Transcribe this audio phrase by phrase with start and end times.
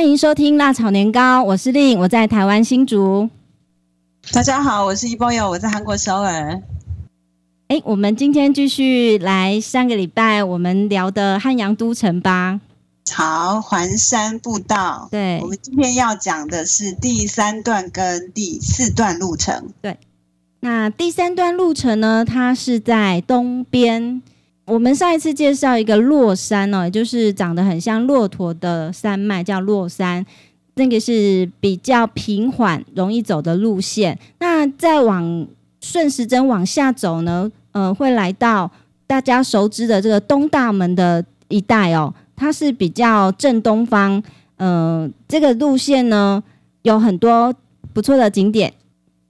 [0.00, 3.28] 欢迎收听辣炒年糕，我是令，我在台湾新竹。
[4.32, 6.62] 大家好，我是一波友，我在韩国首尔。
[7.68, 12.62] 哎，我们今天继续来上个礼拜我们聊的汉阳都城吧。
[13.12, 15.06] 好，环山步道。
[15.10, 19.68] 对，我们今天要讲的是第三段跟第四段路程。
[19.82, 19.98] 对，
[20.60, 24.22] 那第三段路程呢，它是在东边。
[24.70, 30.24] 我们上一次介绍一个洛山哦，也就是长得很像骆驼的山脉，叫洛山，
[30.74, 34.16] 那个是比较平缓、容易走的路线。
[34.38, 35.48] 那再往
[35.80, 38.70] 顺时针往下走呢，呃，会来到
[39.08, 44.22] 大家熟知的这个东大门的一带哦，它是比较正东方。
[44.56, 46.40] 呃，这个路线呢，
[46.82, 47.52] 有很多
[47.92, 48.72] 不错的景点，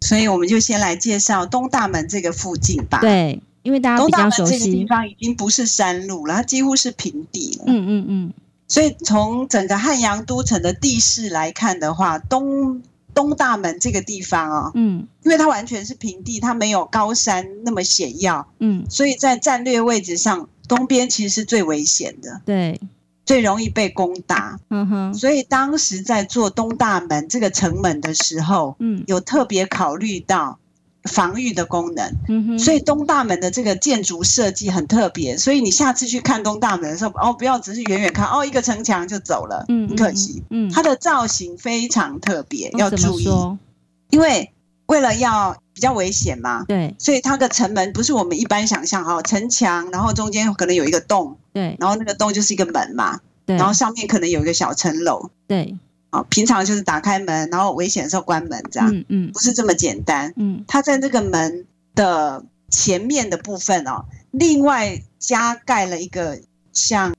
[0.03, 2.99] 所以我们就先来介绍东大门这个附近吧。
[3.01, 3.41] 对。
[3.63, 7.65] 因为大家比较熟悉，这个地方已经不是山路了，它几乎是平地了。
[7.67, 8.33] 嗯嗯嗯。
[8.69, 12.81] 所以从整个汉阳都城的地势来看的话，东
[13.13, 22.81] 东大门这个地方啊、哦，嗯，因为它完全是平地，它没有高山那么险要，嗯，所以在战略位置上，东边其实是最危险的，对，
[23.27, 24.59] 最容易被攻打。
[24.71, 25.15] 嗯哼。
[25.15, 30.59] 所以当时在做东大门这个城门的时候，嗯，有特别考虑到。
[31.05, 43.25] 防御的功能，所以东大门的这个建筑设计很特别，所以你下次去看东大门的时候，哦，不要只是远远看，哦，一个城墙就走了，嗯，很可惜，嗯，它的造型非常特别，要注意，
[44.11, 44.53] 因为
[44.87, 55.77] 为了要比较危险嘛，对，所以它的城门不是我们一般想象哈，城墙，然后中间可能有一个洞，对，然后那个洞就是一个门嘛，对，然后上面可能有一个小城楼，对。
[56.11, 66.41] 啊，平常就是打开门，然后危险的时候关门，这样，嗯嗯，不是这么简单，嗯，它在那个门的前面的部分哦，另外加盖了一个
[66.73, 67.15] 像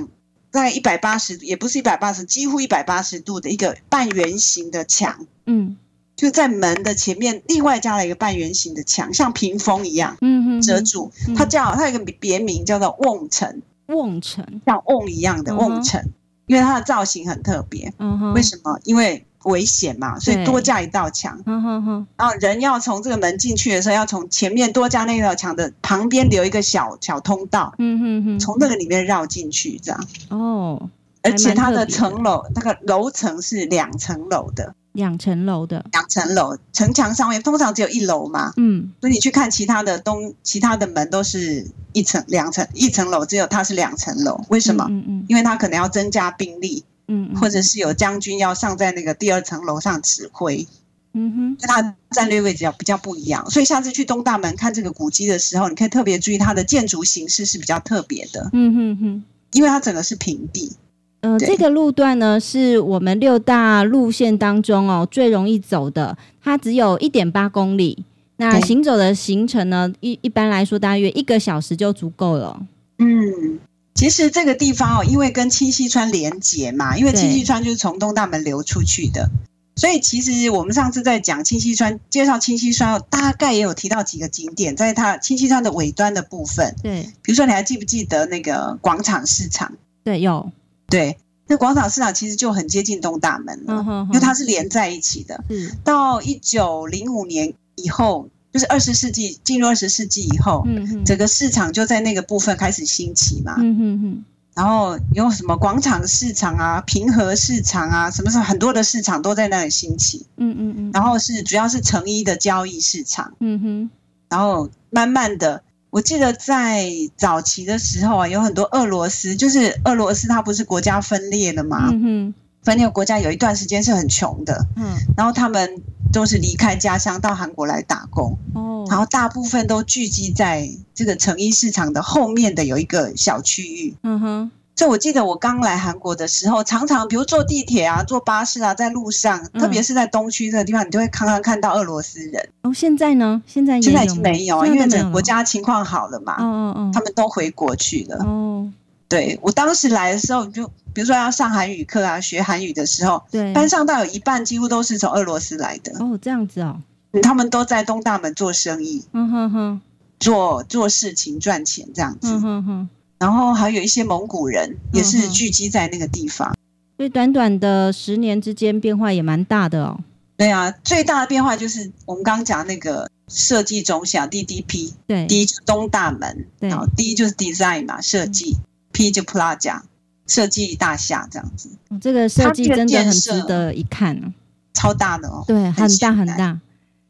[0.51, 5.77] 大概一百八十，也不是一百八十，几乎一百八十度的一个半圆形的墙，嗯，
[6.17, 16.03] 就在门的前面另外加了一个半圆形的墙，像屏风一样，嗯嗯，遮住，它叫它有一个别名叫做瓮城，瓮城，像瓮一样的瓮城。
[16.51, 18.77] 因为它的造型很特别，嗯哼，为什么？
[18.83, 30.89] 因为危险嘛，所以多加一道墙，嗯哼哼，然后人要从这个门进去的时候，要从前面多加那道墙的旁边留一个小小通道，嗯哼哼，从那个里面绕进去，这样，哦，
[31.23, 34.75] 而且它的层楼那个楼层是两层楼的。
[34.93, 44.85] 两层楼的，两层楼，城墙上面通常只有一楼嘛，嗯，所以你去看其他的东，其他的门都是一层、两层，一层楼只有它是两层楼，为什么？
[44.89, 50.67] 嗯嗯，因为它可能要增加兵力，嗯，或者是有将军要上在那个第二层楼上指挥，
[51.13, 59.23] 嗯哼，它战略位置要比较不一样，所以下次去东大门看这个古迹的时候，你可以特别注意它的建筑形式是比较特别的，嗯哼哼，
[59.53, 60.75] 因为它整个是平地。
[61.21, 68.05] 嗯、呃，这个路段呢，是我们六大路线当中哦最容易走的，它只有一点八公里。
[68.37, 72.59] 那行走的行程呢，一一般来说大约一个小时就足够了。
[72.97, 73.59] 嗯，
[73.93, 79.29] 其实这个地方哦，因为跟清溪川连接嘛，因为清溪川就是从东大门流出去的，
[79.75, 86.75] 所以其实我们上次在讲清溪川，介绍清溪川，大概也有提到几个景点，在它清溪川的尾端的部分。
[86.81, 89.71] 对，比如说你还记不记得那个广场市场？
[90.03, 90.51] 对，有。
[90.91, 95.43] 对，那广场市场其实就很接近东大门了，因为它是连在一起的。
[95.49, 103.55] 嗯，到一九零五年以后，就是二十世纪进入二十世纪以后，嗯，整个市场就在那个部分开始兴起嘛。
[103.57, 104.25] 嗯哼哼。
[104.53, 110.25] 然后有什么广场市场啊、平和市场啊，什么什么很多的市场都在那里兴起。
[110.35, 110.91] 嗯嗯嗯。
[110.93, 113.33] 然后是主要是成衣的交易市场。
[113.39, 113.89] 嗯哼。
[114.29, 115.63] 然后慢慢的。
[115.91, 121.89] 我记得在早期的时候啊，有很多俄罗斯，就是俄罗斯，它不是国家分裂了吗？
[121.91, 125.81] 嗯哼，分裂国家有一段时间是很穷的，嗯，然后他们
[126.13, 134.51] 都是离开家乡到韩国来打工，哦，然后大部分都聚集在这个成衣市场的后面的有一个小区域，嗯哼。
[134.81, 142.49] 所以我记得我刚来韩国的时候，常常比如坐地铁啊、坐巴士啊，在路上，特别是在东区这个地方，你就会常常看到俄罗斯人。
[142.63, 143.39] 哦，现在呢？
[143.45, 146.35] 现在现在已经没有，因为整个国家情况好了嘛。
[146.39, 148.25] 嗯嗯，他们都回国去了。
[148.25, 148.67] 哦，
[149.07, 155.93] 对，我当时来的时候，就比如说要上韩语课啊，学韩语的时候，对，班上大有一半几乎都是从俄罗斯来的。
[156.03, 156.81] 哦，这样子哦。
[157.21, 159.05] 他们都在东大门做生意。
[159.11, 159.81] 嗯哼哼，
[160.19, 162.29] 做做事情赚钱这样子。
[162.31, 162.89] 嗯哼哼。
[163.21, 166.55] 然后还有一些蒙古人也是聚集在那个地方，
[166.97, 169.99] 所以短短的十年之间变化也蛮大的哦。
[170.35, 178.57] 对啊，最大的变化就是我们刚刚讲那个设计中心 DDP，对，第一就是东大门，然后第一就是 design 嘛设计
[178.91, 179.81] ，P 就 Plaza，
[180.25, 181.69] 设计大厦这样子。
[181.89, 184.33] 哦、这个设计真的很值得一看啊，
[184.73, 186.59] 超大的哦，对，很大很大。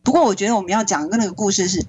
[0.03, 1.85] 不过我觉得我们要讲的那个故事是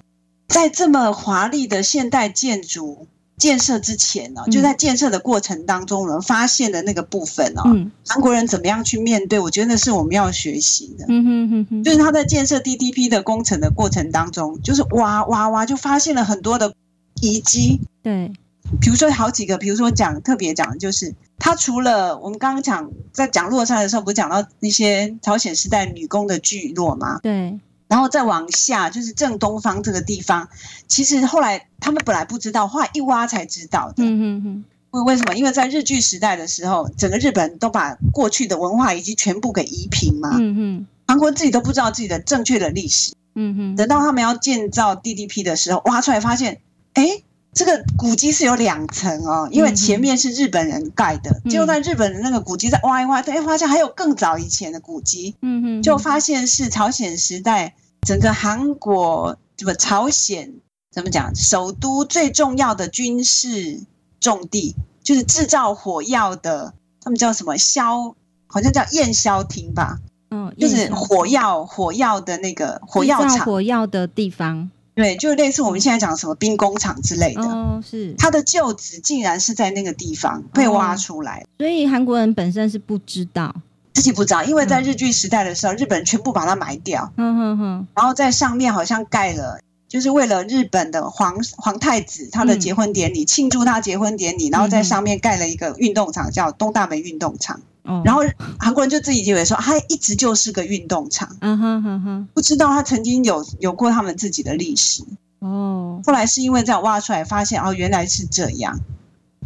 [0.47, 3.05] 在这么华丽的现代建筑。
[3.43, 9.37] 建设之前呢，就在建设的过程当中，我们发现的那个部分哦，嗯，韩国人怎么样去面对？
[9.37, 11.03] 我觉得那是我们要学习的。
[11.09, 16.73] 嗯哼哼哼，就是他在建设 DDP 的工程的过程当中，就是哇哇哇，就发现了很多的
[17.19, 17.81] 遗迹。
[18.01, 18.31] 对，
[18.79, 27.19] 比如说好几个，比如说讲特别讲，就是他除了我们刚刚讲在讲洛山的时候，不是讲到那些朝鲜时代女工的聚落吗？
[27.21, 27.59] 对。
[27.93, 30.49] 然后再往下，就是正东方这个地方，
[30.87, 34.03] 其实后来他们本来不知道，后来一挖才知道的。
[34.03, 34.65] 嗯嗯嗯。
[34.89, 35.35] 为为什么？
[35.35, 40.31] 因为在日据时代的时候，整个日本都把过去的文化遗迹全部给夷平嘛。
[40.39, 40.87] 嗯嗯。
[41.05, 43.13] 韩国自己都不知道自己的正确的历史。
[43.35, 43.75] 嗯哼。
[43.75, 46.61] 等到他们要建造 DDP 的时候，挖出来发现，
[46.93, 47.21] 哎，
[47.53, 55.35] 这个古迹是有两层哦，因为前面是日本人盖的，结果在日本的那个古迹再挖一挖，哎，发现还有更早以前的古迹。
[55.43, 55.83] 嗯哼。
[55.83, 57.75] 就发现是朝鲜时代。
[58.05, 60.53] 整个韩国这个朝鲜
[60.91, 61.33] 怎么讲？
[61.35, 63.81] 首都最重要的军事
[64.19, 68.15] 重地，就是制造火药的，他们叫什么硝？
[68.47, 69.97] 好像叫焰硝厅吧？
[70.29, 74.69] 嗯，就是火药火药的那个火药厂，火药的地方。
[74.95, 77.41] 对，就类似我们现在讲什么兵工厂之类的。
[77.41, 78.13] 哦，是。
[78.15, 83.55] 它的旧址竟然是在那个地方被挖出来，哦，所以韩国人本身是不知道。
[83.93, 97.61] 自己不知道，因为在日据时代的时候，嗯、日本人全部把它埋掉，嗯哼哼，然后在上面好像盖了，就是为了日本的皇皇太子他的结婚典礼，庆、嗯、祝他结婚典礼，然后在上面盖了一个运动场，叫东大门运动场。
[97.85, 98.21] 嗯、然后
[98.57, 105.03] 韩国人就自己以为说，他一直就是个运动场，嗯哼哼哼，不知道他曾经有有过他们自己的历史。
[105.39, 108.79] 哦，后来是因为这样挖出来，发现哦，原来是这样。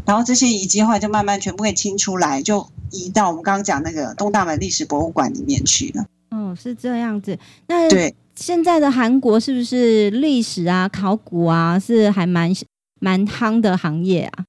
[0.05, 6.05] 然后这些遗迹后来就慢慢全部给清出来，就移到我们刚刚讲那个东大门历史博物馆里面去了。
[6.31, 7.37] 哦，是这样子。
[7.67, 12.53] 那对现在的韩国是不是历史啊、考古啊是还蛮
[12.99, 14.45] 蛮夯的行业啊？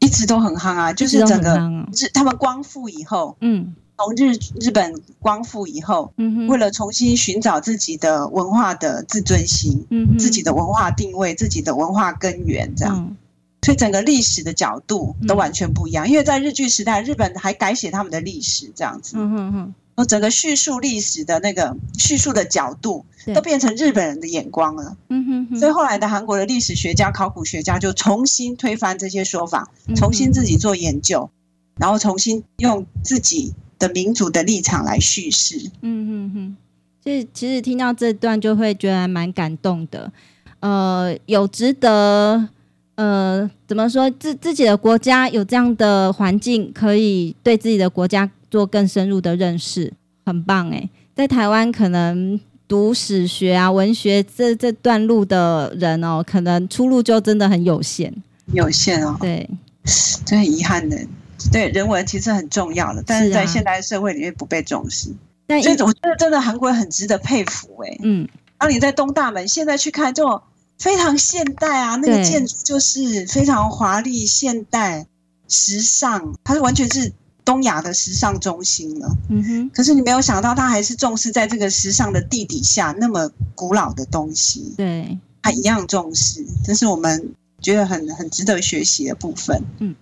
[0.00, 1.56] 一直都很夯啊，就是整个
[1.92, 12.96] 日他们光复以后，嗯，从日日本光复以后，嗯哼，为了重新寻找自己的文化的自尊心，嗯，自己的文化定位，自己的文化根源，这样。
[12.98, 13.16] 嗯
[13.62, 19.16] 所以整个历史的角度都完全不一样，因为在日据时代，日本还改写他们的历史，这样子。
[19.16, 19.74] 嗯哼哼。
[19.96, 23.04] 我整个叙述历史的那个叙述的角度，
[23.34, 24.96] 都变成日本人的眼光了。
[25.10, 25.58] 嗯哼哼。
[25.58, 31.28] 所以后来的韩国的历史学家、考古学家就重新推翻这些说法，重新自己做研究，
[31.76, 35.70] 然后重新用自己的民族的立场来叙事。
[35.82, 36.56] 嗯哼哼。
[37.04, 40.10] 所以其实听到这段就会觉得还蛮感动的。
[40.60, 42.48] 呃，有值得。
[43.00, 49.90] 呃，怎么说自自己的国家有这样的环境，可以对自己的国家做更深入的认识，
[50.26, 50.86] 很棒哎。
[51.16, 52.38] 在台湾，可能
[52.68, 58.12] 读史学啊、文学这这段路的人哦，可能出路就真的很有限，
[58.52, 59.16] 有限哦。
[59.18, 59.48] 对，
[60.26, 60.98] 这很遗憾的。
[61.50, 65.08] 对，人文其实很重要的，但是在现代社会里面不被重视。
[65.46, 67.96] 但所以我觉得真的韩国人很值得佩服哎。
[68.02, 70.42] 嗯，当你在东大门现在去看这种。
[70.80, 75.06] 非常现代啊，那个建筑就是非常华丽、现代、
[75.46, 77.12] 时尚，它是完全是
[77.44, 79.14] 东亚的时尚中心了。
[79.28, 79.70] 嗯哼。
[79.74, 84.72] 可是你没有想到，它还是重视在这个时尚的地底下那么古老的东西。
[84.78, 89.62] 对，它一样重视，这是我们觉得很很值得学习的部分。
[89.80, 89.94] 嗯。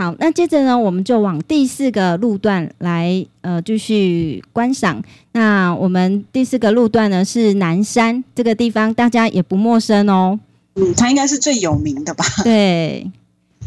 [0.00, 5.02] 好，那接着呢，我们就往第四个路段来，呃，继续观赏。
[5.32, 10.40] 那我们第四个路段呢是南山这个地方，大家也不陌生哦。
[10.76, 12.24] 嗯，它应该是最有名的吧？
[12.42, 13.06] 对，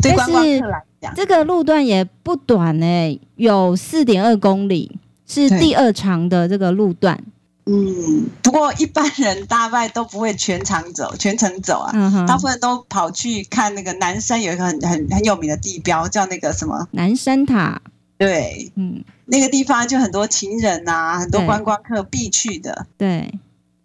[0.01, 4.91] 对观光客来讲，这个路段也不短诶，有四点二公里，
[5.27, 7.23] 是第二长的这个路段。
[7.65, 11.91] 嗯，不过一般人大概都不会全场走， 全程走啊。
[11.93, 17.81] 嗯哼，大部分都跑去看那个南山有一个很很很有名的地标，叫那个什么南山塔。
[18.17, 22.85] 对，嗯，那个地方就很多情人啊，很多观光客必去的。
[22.97, 23.33] 对，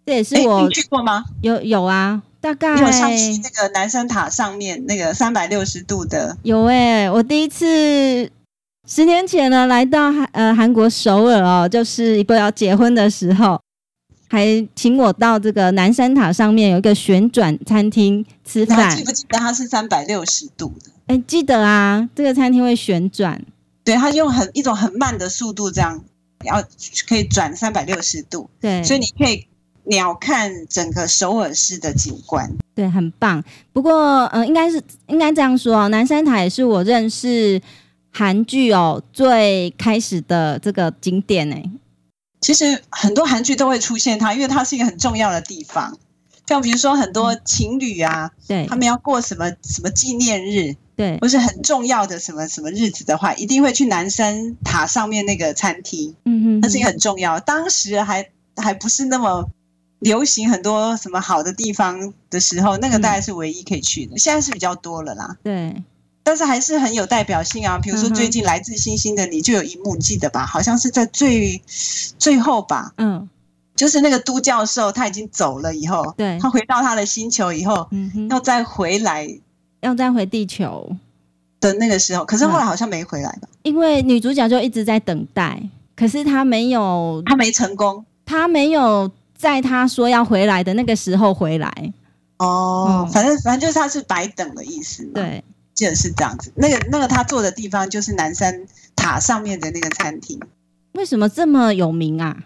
[0.05, 1.23] 这也是我你去过吗？
[1.41, 6.37] 有有啊，大概有上去那个南山塔上面那个三百六十度的。
[6.43, 8.29] 有哎、欸，我第一次。
[8.87, 13.61] 十年前呢，来到韩呃韩国首尔哦，就是一个要结婚的时候。
[14.31, 20.91] 还请我到这个南山塔上面有一个旋转餐厅吃饭，记不记得它是三百六十度的？
[21.07, 23.41] 哎、欸，记得啊，这个餐厅会旋转，
[23.83, 25.99] 对，它用很一种很慢的速度这样，
[26.45, 26.63] 然后
[27.07, 29.47] 可以转三百六十度，对，所以你可以
[29.85, 33.43] 鸟瞰整个首尔市的景观，对，很棒。
[33.73, 37.59] 不过，嗯、呃，应该是应该这样说，南山塔也是我认识
[38.11, 41.55] 韩剧哦最开始的这个景点呢？
[42.41, 45.97] 其实很多韩剧都会出现它，因为它是一个很重要的地方。
[46.47, 56.15] 像比如说很多情侣啊，对，他们要过什么什么纪念日，对，或是很重要的什么什么日子的话，一定会去南山塔上面那个餐厅。
[56.25, 57.39] 嗯哼，那是一个很重要。
[57.39, 59.47] 当时还还不是那么
[59.99, 64.17] 流行很多什么好的地方的时候，那个大概是唯一可以去的。
[64.17, 65.37] 现在是比较多了啦。
[65.43, 65.83] 对。
[66.23, 70.45] 但是还是很有代表性啊，比如说最近来自星星的你就有一幕，你记得吧？
[70.45, 71.61] 好像是在最
[72.17, 73.27] 最后吧，嗯，
[73.75, 79.27] 就是那个都教授他已经走了以后，对，他回到他的星球以后，嗯哼，要再回来，
[79.81, 80.95] 要再回地球。
[81.61, 83.49] 的那个时候，可是后来好像没回来吧？
[83.63, 85.61] 因为女主角就一直在等待，
[85.93, 91.93] 可是她没有，她没成功，她没有在她说要回来的那个时候回来。
[92.37, 95.43] 哦，反正反正就是她是白等的意思，对。
[95.79, 98.67] 记得是这样子，那个那个他坐的地方就是南山
[98.97, 100.37] 塔上面的那个餐厅。
[100.91, 102.43] 为什么这么有名啊？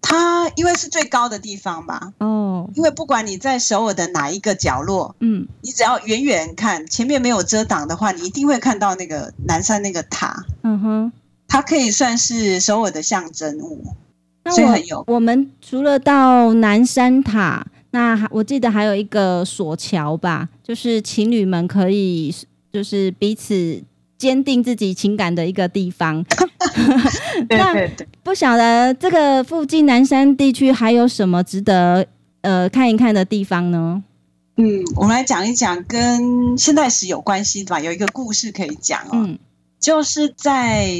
[0.00, 2.12] 它因为是最高的地方吧。
[2.18, 2.70] 哦。
[2.76, 10.44] 因为不管你在首尔的哪一个角落，嗯，你只要远远看，前面没有遮挡的话，你一定会看到那个南山那个塔。
[10.62, 11.12] 嗯哼。
[11.48, 13.82] 它可以算是首尔的象征物，
[14.50, 15.02] 所以很有。
[15.08, 22.32] 我们除了到南山塔，那我记得还有一个索桥吧，就是情侣们可以。
[22.76, 23.82] 就是彼此
[24.18, 26.22] 坚定自己情感的一个地方。
[27.48, 27.90] 那
[28.22, 32.06] 不晓得这个附近南山地区还有什么值得
[32.42, 34.04] 呃看一看的地方呢？
[34.58, 37.80] 嗯，我们来讲一讲跟现代史有关系的吧。
[37.80, 39.38] 有一个故事可以讲哦，嗯、
[39.80, 40.90] 就是在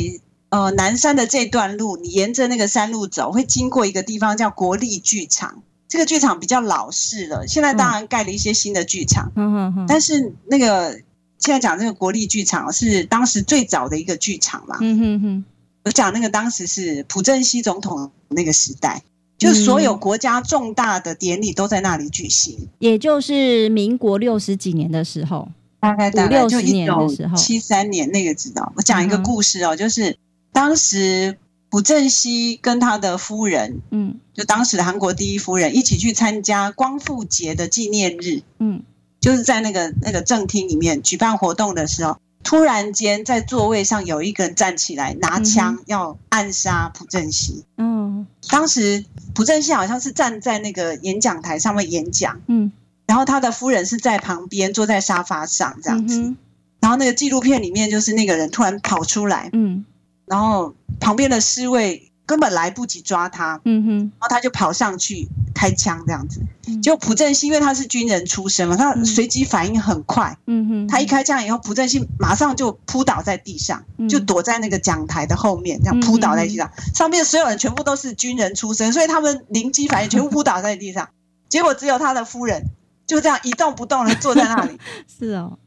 [0.48, 5.62] 呃南山的这段路，你沿着那个山路走，会经过一个地方叫国立剧场。
[5.88, 9.30] 这个剧场比较老式了，现在当然盖了一些新的剧场。
[9.36, 10.98] 嗯嗯嗯，但是那个。
[11.38, 14.78] 现在讲这个国立剧场是当时最早的一个剧场嘛？
[14.80, 15.44] 嗯哼哼。
[15.84, 19.04] 我讲那个当时是朴正熙总统那个时代，
[19.38, 22.68] 就所有国家重大的典礼都在那里举行。
[22.80, 28.72] 也就是民国六十几年的时候，大概大概就一九七三年那个知道。
[28.74, 30.18] 我讲一个故事哦，就是
[30.52, 31.38] 当时
[31.70, 38.82] 朴正熙跟他的夫人，嗯，就当时的韩国第一夫人一起去参加光复节的纪念日，嗯。
[39.20, 47.64] 就是在那个那个正厅里面举办活动的时候，突然间在座位上有一个人站起来拿枪要暗杀朴正熙。
[47.76, 49.04] 嗯，当时
[49.34, 52.70] 朴正熙好像是站在那个演讲台上面演讲，嗯，
[53.06, 56.34] 然后他的夫人是在旁边坐在沙发上这样子，
[56.80, 59.84] 然后那个纪录片里面就是那个人突然跑出来，嗯，
[60.26, 62.05] 然后旁边的侍卫。
[62.26, 66.40] 根本来不及抓他，嗯哼，然后他就跑上去开枪这样子。
[66.82, 76.70] 就朴正熙，因为他是军人出身嘛，他随即反应很快，嗯哼，他一开枪以后，朴正熙马上就扑倒在地上，就躲在那个讲台的后面，这样扑倒在地上。
[76.92, 81.08] 上面所有人全部都是军人出身，所以他们灵机反应，全部扑倒在地上。
[81.48, 82.64] 结果只有他的夫人
[83.06, 84.76] 就这样一动不动的坐在那里。
[85.06, 85.58] 是哦。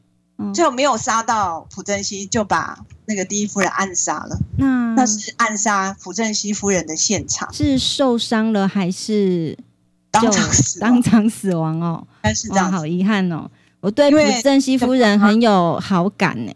[0.54, 2.78] 最后没有杀到朴正熙，就把
[3.10, 4.38] 那个第一夫人暗杀了。
[4.56, 9.58] 那那是暗杀朴正熙夫人的现场，是受伤了还是
[10.12, 12.06] 当场死当场死亡哦？
[12.22, 13.50] 但是这样，好遗憾哦。
[13.80, 16.52] 我对朴正熙夫人很有好感呢。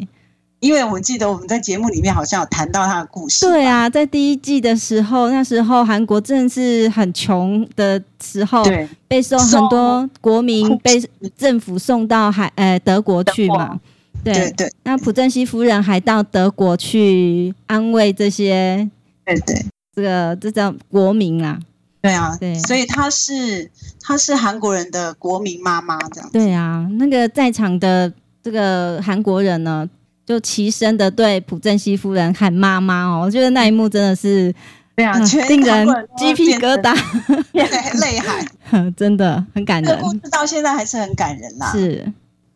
[0.60, 3.44] 因为我记得我们在节目里面好像有谈到他的故事。
[3.44, 10.98] 对啊，在第一季的时候，那时候韩国正是很穷的时候，对，被送很多国民被
[11.36, 13.78] 政府送到海呃德国去嘛。
[14.24, 18.88] 对对，对，那朴正熙夫人还到德国去安慰这些，
[19.24, 21.60] 对对，这个这叫国民啊。
[22.00, 26.30] 对啊，对，所以她是她是韩国人的国民妈妈这样。
[26.32, 28.12] 对啊，那个在场的
[28.42, 29.88] 这个韩国人呢，
[30.26, 34.54] 就齐声的对朴正熙夫人喊妈妈哦，我觉得那一幕真的是
[34.94, 35.86] 非常令人
[36.18, 36.94] 鸡皮疙瘩，
[37.52, 38.44] 泪海，
[38.94, 39.96] 真的很感人。
[39.96, 41.72] 这故事到现在还是很感人啦。
[41.72, 42.12] 是，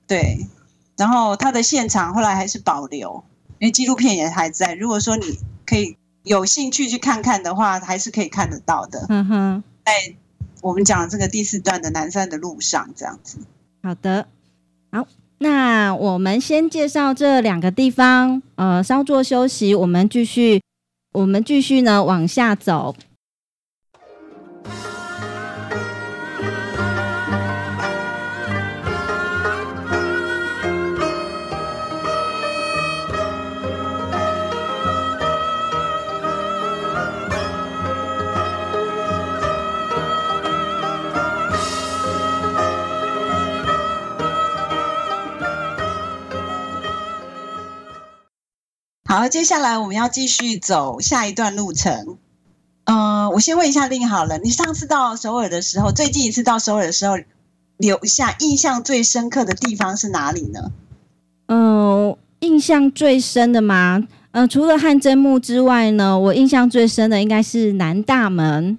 [0.07, 0.47] 对。
[0.99, 3.25] 然后他的现场后来还是保留，
[3.59, 4.75] 因为纪录片也还在。
[4.75, 9.07] 如果说你可以有兴趣去看看的话，还是可以看得到的。
[9.09, 9.93] 嗯哼，在
[10.61, 13.39] 我们讲这个第四段的南山的路上，这样子。
[13.83, 14.27] 好的，
[14.93, 15.07] 好。
[15.41, 20.61] 那我们先介绍这两个地方，呃，稍作休息，我们继续，
[21.13, 22.97] 我们继续呢往下走。
[49.19, 52.17] 好，好，接下来我们要继续走下一段路程。
[52.85, 57.17] 嗯、呃，我先问一下令好了，你上次到首尔的时候，最近一次到首尔的时候，
[57.79, 60.71] 留下印象最深刻的地方是哪里呢？
[61.47, 64.07] 嗯、呃，印象最深的吗？
[64.31, 68.79] 嗯、呃，除了汗蒸幕之外呢，我印象最深的应该是南大门。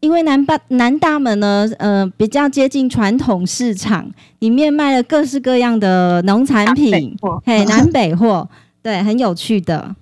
[0.00, 7.14] 因为南大南大门呢，呃，比较接近传统市场，里面卖了各式各样的农产品，
[7.44, 8.48] 嘿，南北货，
[8.86, 9.96] 对，很有趣的。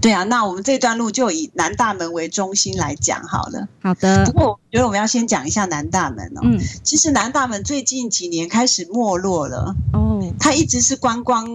[0.00, 3.66] 对啊，那我们这段路就以南大门为中心来讲好了。
[3.82, 4.24] 好的。
[4.26, 6.40] 不过我觉得我们要先讲一下南大门哦。
[6.44, 6.60] 嗯。
[6.84, 9.74] 其实南大门最近几年开始没落了。
[9.92, 10.22] 哦。
[10.38, 11.48] 它一直是观光。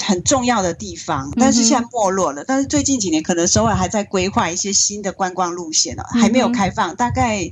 [0.00, 2.40] 很重要的地方，但是现在没落了。
[2.42, 6.94] 嗯、但是最近几年，可能首尔还在规划一些新的观光路线哦，还没有开放。
[6.94, 7.50] 嗯、大概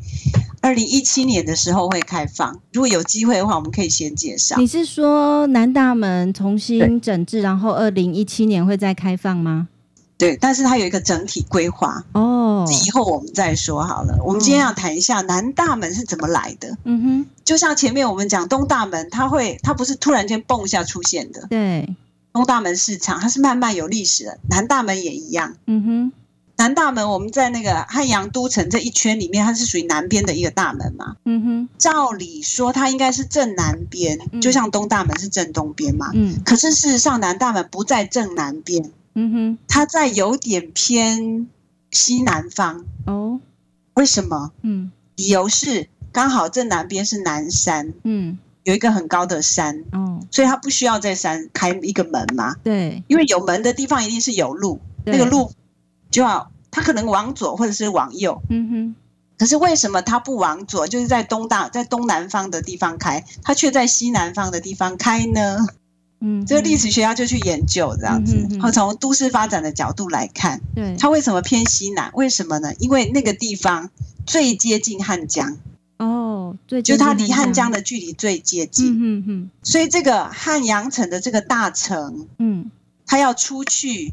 [0.67, 2.61] 二零一七年的时候会开放。
[2.73, 4.57] 如果有机会的话，我们可以先介绍。
[4.57, 9.69] 你是说南大门重新整治，然后二零一七年会再开放吗？
[10.19, 12.67] 对，但是它有一个整体规划哦。
[12.85, 14.19] 以后我们再说好了。
[14.25, 16.77] 我们今天要谈一下南大门是怎么来的。
[16.83, 21.47] 嗯哼，就像前面我们讲东大门，它会，它不是突然间蹦一下出现的。
[21.49, 21.95] 对。
[22.33, 24.39] 东大门市场，它是慢慢有历史的。
[24.51, 25.55] 南大门也一样。
[25.67, 26.13] 嗯哼，
[26.57, 31.17] 南大门我们在那个汉阳都城这一圈里面，它是属于南边的一个大门嘛。
[31.25, 36.11] 嗯哼，照理说它应该是正南边，嗯、就像东大门是正东边嘛。
[36.15, 38.91] 嗯，可是事实上南大门不在正南边。
[39.15, 41.49] 嗯哼，它在有点偏
[41.91, 42.85] 西南方。
[43.07, 43.41] 哦，
[43.95, 44.53] 为什么？
[44.63, 47.93] 嗯，理由是刚好正南边是南山。
[48.05, 48.39] 嗯。
[48.65, 52.53] 有一个很高的山，嗯，所以它不需要在山开一个门嘛？
[52.65, 55.53] 对，因为有门的地方一定是有路，那个路
[56.11, 58.95] 就要他可能往左或者是往右，嗯哼。
[59.39, 65.59] 可是为什么他不往左，就是在东大在东南方的地方开，他却在西南方的地方开呢？
[66.21, 72.11] 嗯，这个历史学家就去研究这样子，然后从都市发展的角度来看，对，他为什么偏西南？
[72.15, 72.75] 为什么呢？
[72.79, 73.91] 因为那个地方
[74.25, 75.59] 最接近汉江。
[75.99, 82.71] 哦，对，就它离汉江的距离最接近，嗯嗯嗯，所以这个汉阳城的这个大城，嗯，
[83.07, 84.13] 他要出去，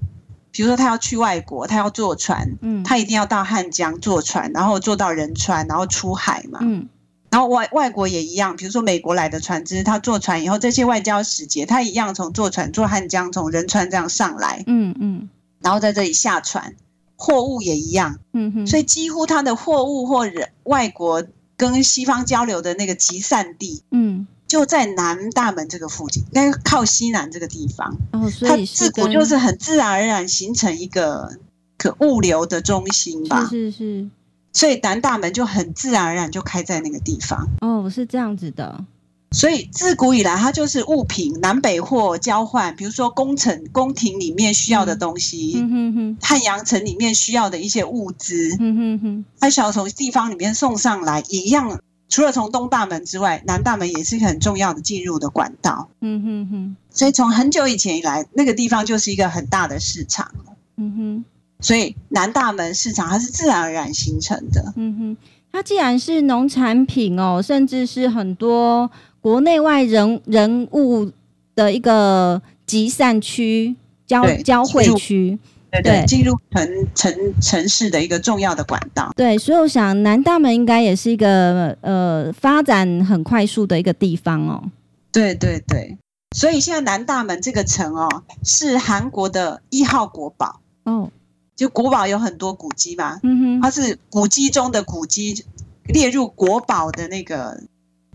[0.54, 6.88] 比如说他要去外国，他要坐船，嗯，他一定要到汉江坐船，然后坐到仁川，然后出海嘛，嗯，
[7.30, 16.76] 然后外外国也一样，比如说美国来的船只，他坐船以后，这些外交使节，他一样从坐船坐汉江，从仁川这样上来，嗯嗯，然后在这里下船，
[17.18, 21.26] 货物也一样，嗯哼，所以几乎他的货物或人外国。
[21.56, 27.98] 跟西方交流的那个集散地，嗯，就在南大门这个附近，应该靠西南这个地方。
[28.12, 31.40] 哦，所以自古就是很自然而然形成一个
[31.76, 33.48] 可物流的中心吧？
[33.50, 34.10] 是是是。
[34.54, 37.48] 所以南大门就很自然而然就开在那个地方。
[37.62, 38.86] 哦，是这样子的。
[39.32, 51.80] 所以自古以来，它就是物品南北货交换，比如说宫城、宫廷里面需要的东西，嗯哼哼，汉阳城里面需要的一些物资，嗯哼哼，它需要从地方里面送上来，一样。
[52.14, 56.76] 除了从东大门之外，南大门也是一个很重要的进入的管道，嗯哼哼。
[56.92, 60.32] 所以从很久以前以来，那个地方就是一个很大的市场，
[60.78, 61.26] 嗯哼。
[61.60, 65.18] 所以南大门市场它是自然而然形成的，嗯哼。
[65.52, 68.92] 它既然是农产品哦，甚至是很多。
[69.20, 71.10] 国内外人人物
[71.56, 73.74] 的一个集散区、
[74.06, 75.40] 交交汇区，
[75.82, 79.12] 对对，进入城城城市的一个重要的管道。
[79.16, 84.64] 对，所以我想南大门应该也是一个呃发展很快速的一个地方哦。
[85.12, 85.98] 对对对，
[86.36, 91.10] 所以现在南大门这个城哦，是韩国的一号国宝哦。
[91.56, 95.46] 就国宝有很多古迹嘛，嗯哼，它是古迹中的古迹，
[95.86, 97.62] 列入国宝的那个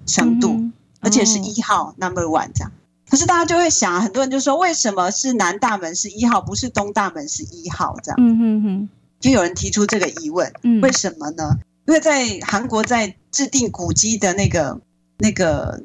[0.06, 0.52] 程度。
[0.52, 2.72] 嗯而且是一号、oh.，number one 这样。
[3.10, 8.16] 可是大家就会想，很多人就说，为什么是南大门是一号，不是东大门是一号这样？
[8.20, 8.88] 嗯哼哼。
[9.18, 11.56] 就有人提出这个疑问，嗯，为什么呢？
[11.86, 14.80] 因为在韩国在制定古迹的那个
[15.18, 15.82] 那个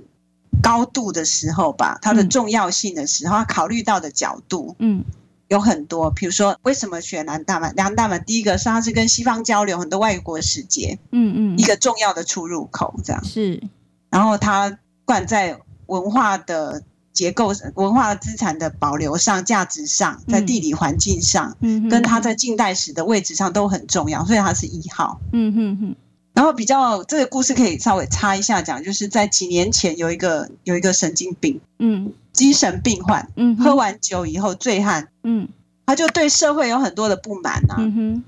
[0.62, 5.03] 高度的时候吧，它的重要性的时候，它考虑到的角度，嗯，
[5.47, 6.12] 有很多。
[6.12, 7.73] 比如说，为什么选南大门？
[7.75, 13.23] 南大门第一个是它是跟西方交流，很多外国使节，嗯嗯，一个重要的出入口这样。
[13.23, 13.63] 是，
[14.09, 14.77] 然后它。
[15.05, 16.81] 不管在文化的
[17.13, 25.21] 结构、文化资产的保留上、价值上，在地理环境上，嗯，跟它在近代史的位置上都很重要，所以它是一号。
[25.32, 25.95] 嗯哼哼。
[26.34, 35.47] 然后比较这个故事可以稍微插一下讲，就是在几年前有一个有一个神经病，嗯，精神病患，嗯，喝完酒以后醉汉，嗯，
[35.86, 38.23] 他就对社会有很多的不满啊，嗯哼，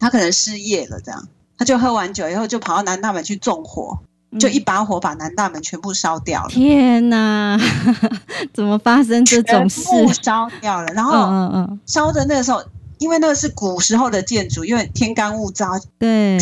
[0.00, 4.00] 他可能失业了，这样，他就喝完酒以后就跑到南大门去纵火。
[4.38, 6.48] 就一把火把南大门全部烧掉了。
[6.48, 7.58] 天哪，
[8.52, 9.82] 怎么发生这种事？
[10.22, 12.62] 烧掉了，然后嗯嗯，烧的那个时候，
[12.98, 16.38] 因为那个是古时候的建筑，因为天干物燥，对，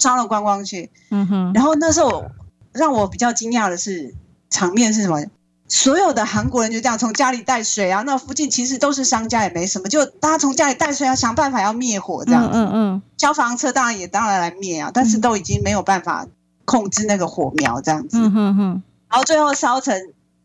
[0.00, 0.90] 烧了光光去。
[1.10, 2.24] 嗯哼，然后那时候
[2.72, 4.14] 让我比较惊讶的是
[4.50, 5.22] 场面是什么？
[5.68, 12.50] 所有的韩国人就这样从家里带水啊，那附近其实都是商家，也没什么，就大家从家里带水，啊想办法要灭火这样子。
[12.52, 13.02] 嗯嗯。
[13.16, 16.26] 消防车当然也当然来灭啊，但是都已经没有办法
[16.64, 18.18] 控制那个火苗这样子。
[18.18, 18.82] 嗯哼哼。
[19.08, 19.94] 然后最后烧成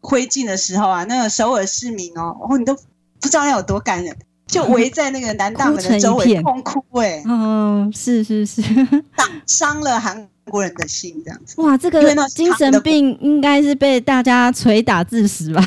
[0.02, 2.82] 灰烬的时候啊，那个首尔市民哦，哦，你都不
[3.22, 4.16] 知道要有多感人，
[4.48, 7.24] 就围在那个南大门的周围 痛哭哎。
[7.26, 8.62] 嗯，是是是，
[9.46, 10.28] 伤了韩。
[10.50, 15.62] 国人的心这样子，哇，这个精神病应该是被大家捶打致死吧？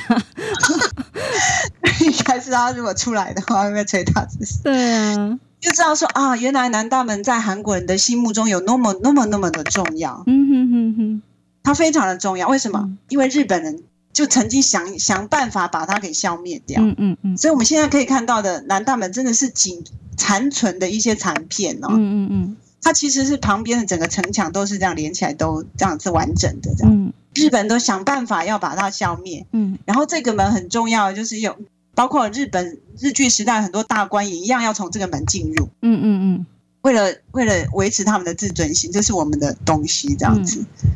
[2.01, 4.63] 应该是他如果出来的话会被捶打致死。
[4.63, 10.23] 对啊，就知道说啊，原来南大门在韩国人的心目中有那么那么那么的重要。
[10.27, 11.23] 嗯哼哼哼，
[11.63, 12.49] 它非常的重要。
[12.49, 12.81] 为什么？
[12.83, 16.81] 嗯、因为日本人就曾经想想办法把它给消灭掉。
[16.83, 17.37] 嗯嗯嗯。
[17.37, 19.85] 所以我们现在可以看到的南大门真的是仅
[20.17, 21.89] 残存的一些残片哦。
[21.91, 22.57] 嗯嗯嗯。
[22.83, 26.91] 它其实是旁边的整个城墙都是这样连起来，都这样子完整的这样。
[26.91, 29.47] 嗯，日本都想办法要把它消灭。
[29.53, 31.55] 嗯，然后这个门很重要，就是有
[31.95, 35.69] 包括日本日据时代很多大官也一样要从这个门进入。
[35.83, 36.47] 嗯嗯嗯，
[36.83, 40.61] 为了为了维持他们的自尊心，这是我们的东西这样子。
[40.61, 40.91] 嗯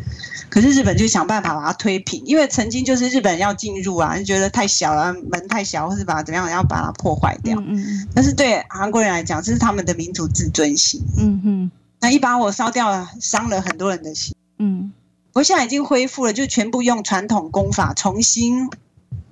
[0.51, 7.59] 可是日本就想办法把它推平，因为曾经就是日本要进入啊，就觉得太小了，门太小，或是把它怎么样，要把它破坏掉。
[7.59, 8.09] 嗯嗯。
[8.15, 11.03] 但是对韩国人来讲，这是他们的民族自尊心。
[11.19, 11.71] 嗯哼。
[12.01, 14.33] 那一把火烧掉了，伤了很多人的心。
[14.59, 14.93] 嗯。
[15.33, 18.71] 不过现在已经恢复了，就全部用传统功法重新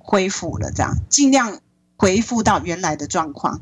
[0.03, 1.57] 恢复了，这样尽量
[1.95, 3.59] 恢复到原来的状况。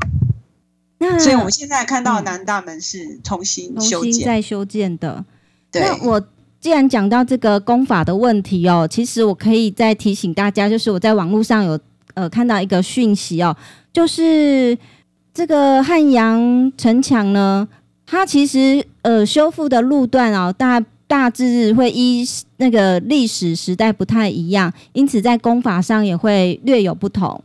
[0.97, 5.23] 那所以我们现在看到南大门是重新修建、重新再修建的。
[5.71, 5.81] 对。
[5.81, 6.21] 那我。
[6.59, 11.79] 既然讲到这个功法的问题哦，其实我可以再提醒大家，就是我在网络上有
[12.13, 13.57] 呃看到一个讯息哦，
[13.91, 14.77] 就是
[15.33, 17.67] 这个汉阳城墙呢，
[18.05, 20.79] 它其实呃修复的路段哦，大
[21.11, 27.43] 大致会依那个历史时代不太一样，因此在功法上也会略有不同。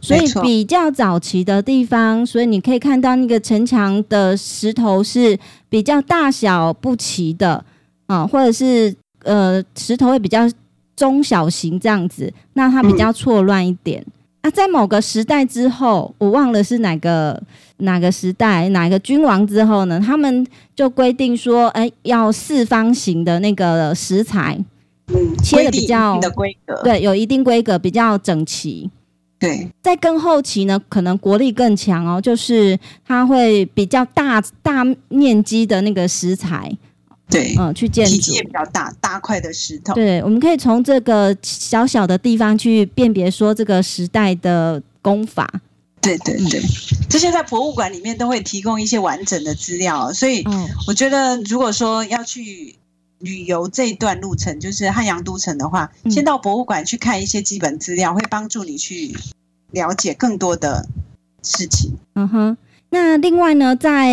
[0.00, 7.64] 所以比较早期的地方，所以你可以看到那个城墙的石头是比较大小不齐的。
[8.06, 10.50] 啊，或者是呃石头会比较
[10.96, 14.04] 中小型这样子，那它比较错乱一点。
[14.04, 14.12] 嗯、
[14.44, 17.42] 啊，在某个时代之后，我忘了是哪个
[17.78, 24.62] 哪个时代哪个君王之后呢，他们就规定说，哎，要四方形的那个石材，
[25.06, 28.90] 嗯，切的比较的规格，对，有一定规格，比较整齐。
[29.38, 36.70] 对，在更后期呢，可能国力更强哦，就是它会比较大大面积的那个石材。
[37.28, 39.94] 对，嗯，去建筑，体积也比较大，大块的石头。
[39.94, 45.60] 对，我们可以从这个小小的地方去辨别说这个时代的工法。
[46.02, 46.60] 对对对，
[47.08, 50.44] 这些在博物馆里面都会提供一些完整的资料，所以
[50.86, 52.76] 我觉得如果说要去
[53.20, 59.16] 旅游这一段路程，就是汉阳都城的话，先到博物馆去看一些基本资料，会帮助你去
[59.70, 60.86] 了解更多的
[61.42, 61.92] 事情。
[62.16, 62.56] 嗯哼，
[62.90, 64.12] 那另外呢，在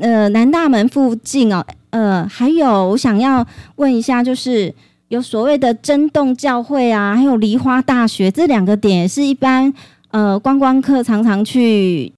[0.00, 1.64] 呃南大门附近哦。
[1.92, 4.74] 呃，还有我想要问一下，就是
[5.08, 9.72] 有所谓的真洞教会啊，还有梨花大学这两个点，也是一般
[10.10, 12.10] 呃观光客常常去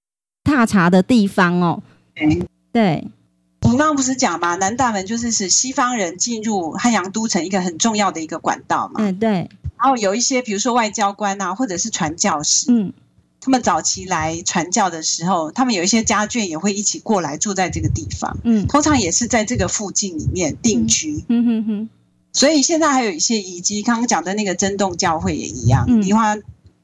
[0.45, 1.83] 踏查的地方哦。
[2.15, 3.05] 嗯，对，
[3.63, 8.95] 我们刚刚不是讲嘛，南大门就是使西方人进入汉阳都城一个很重要的一个管道嘛。
[8.99, 9.49] 嗯，对。
[9.77, 12.93] 然后有一些，比如说外交官啊，或者是传教士，嗯。
[13.45, 21.89] 他们早期来传教的时候，他们有一些家眷也会一起过来住在这个地方，嗯，通常也是在这个附近里面定居，嗯哼哼。
[22.33, 26.35] 所以现在还有一些遗迹，刚刚讲的那个真洞教会也一样，梨花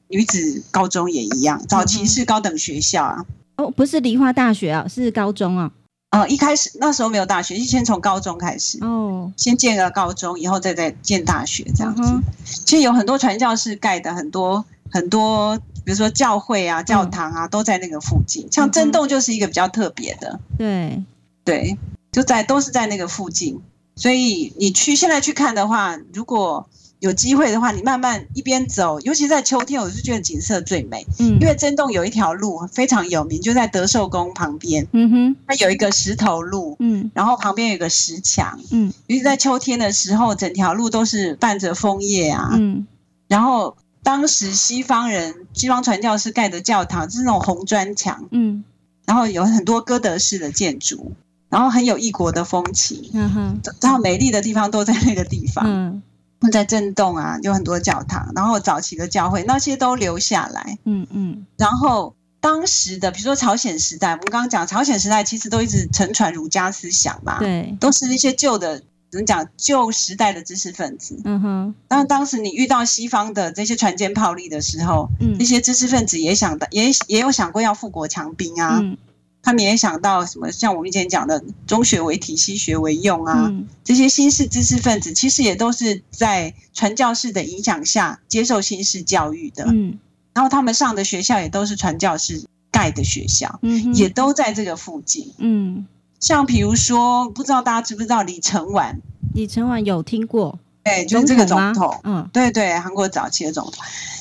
[0.06, 3.26] 女子高中也一样，早期是高等学校啊。
[3.56, 5.72] 哦，不是梨花大学啊，是高中啊。
[6.10, 12.02] 嗯，一开始那时候没有大学，先从高中开始哦，先建个高中，以后再再建大学这样子。
[12.44, 15.58] 其实有很多传教士盖的很多很多。
[15.84, 18.46] 比如说教会啊、教堂啊，都在那个附近。
[18.50, 21.02] 像真洞就是一个比较特别的，对
[21.44, 21.76] 对，
[22.12, 23.60] 就在都是在那个附近。
[23.94, 26.66] 所以你去现在去看的话，如果
[27.00, 31.06] 有机会的话，你慢慢一边走，尤其在秋天，我是觉得景色最美。
[31.18, 34.86] 嗯，因为真洞有一条路非常有名，就在德寿宫旁边。
[34.92, 42.86] 嗯哼，它有一个石头路，嗯，然后旁边有一个石墙，嗯，尤其在秋天的时候，整条路都是伴着枫叶啊，嗯，
[43.28, 43.76] 然后。
[44.02, 48.64] 当时西方人、西方传教士盖的教堂，就是那种红砖墙，嗯，
[49.06, 51.12] 然后有很多哥德式的建筑，
[51.48, 56.02] 然后很有异国的风情，嗯哼，然后美丽的地方都在那个地方，嗯，
[56.50, 68.82] 在震动啊，有很多教堂，然后早期的教会那些都留下来，嗯嗯，然后当时的比如说朝鲜时代，我们刚刚讲朝鲜时代其实都一直承传儒家思想嘛，对，都是那些旧的
[69.12, 78.80] 怎么讲旧时代的知识分子，嗯哼，当当时你遇到西方的这些船坚炮利的时候，嗯，那些知识分子也想到也也有想过要富国强兵啊。
[78.82, 78.96] 嗯
[79.44, 80.52] 他们也想到什么？
[80.52, 89.64] 像我们以前讲的“中学为体，西学为用”啊，嗯、这些新式知识分子其实也都是在传教士的影响下接受新式教育的。
[89.66, 89.98] 嗯，
[90.32, 95.32] 然后他们上的学校也都是传教士盖的学校，嗯，也都在这个附近。
[95.38, 95.84] 嗯，
[96.22, 99.00] 像比如说，不知道大家知不知道李承晚？
[99.34, 100.56] 李承晚有听过？
[100.84, 102.00] 对，就是这个总统。
[102.04, 103.74] 嗯，对对，韩国早期的总统。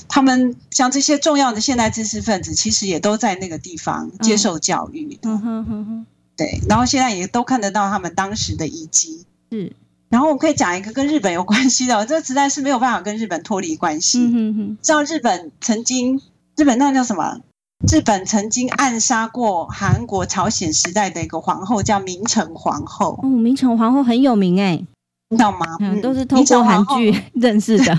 [0.09, 5.19] 他们像这些重要的现代知识分子，其实也都在那个地方接受教育。
[5.21, 9.27] 嗯哼哼哼，对，然后现在也都看得到他们当时的遗迹。
[9.51, 9.71] 是，
[10.09, 14.19] 然后我可以讲一个跟日本有关系的，这个实在是没有办法跟日本脱离关系。
[14.19, 16.19] 嗯哼哼，知道日本曾经，
[16.57, 17.41] 日本那叫什么？
[17.89, 23.19] 日本曾经暗杀过韩国朝鲜时代的一个皇后，叫明成皇后。
[23.23, 24.85] 哦，明成皇后很有名哎。
[25.31, 25.77] 知道吗？
[25.79, 27.93] 嗯，都是通过韩剧 认识的